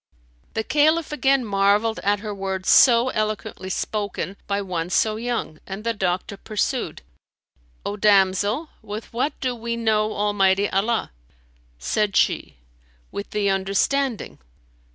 [0.55, 5.83] The Caliph again marvelled at her words so eloquently spoken by one so young; and
[5.83, 7.03] the doctor pursued,
[7.85, 11.11] "O damsel, with what do we know Almighty Allah?"
[11.77, 12.57] Said she,
[13.11, 14.39] "With the understanding."